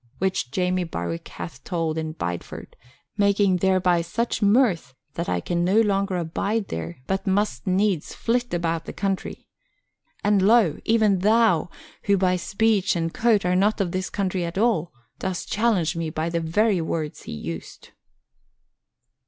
which 0.17 0.49
Jamie 0.49 0.83
Barwick 0.83 1.27
hath 1.27 1.63
told 1.63 1.95
in 1.95 2.13
Bideford, 2.13 2.75
making 3.17 3.57
thereby 3.57 4.01
such 4.01 4.41
mirth 4.41 4.95
that 5.13 5.29
I 5.29 5.39
can 5.39 5.63
no 5.63 5.79
longer 5.79 6.17
abide 6.17 6.69
there 6.69 6.97
but 7.05 7.27
must 7.27 7.67
needs 7.67 8.15
flit 8.15 8.51
about 8.51 8.85
the 8.85 8.93
country. 8.93 9.45
And 10.23 10.41
lo! 10.41 10.79
even 10.85 11.19
thou, 11.19 11.69
who 12.05 12.17
by 12.17 12.35
speech 12.35 12.95
and 12.95 13.13
coat 13.13 13.45
are 13.45 13.55
not 13.55 13.79
of 13.79 13.91
this 13.91 14.09
country 14.09 14.43
at 14.43 14.57
all, 14.57 14.91
dost 15.19 15.51
challenge 15.51 15.95
me 15.95 16.09
by 16.09 16.29
the 16.31 16.39
very 16.41 16.81
words 16.81 17.21
he 17.21 17.33
used." 17.33 17.91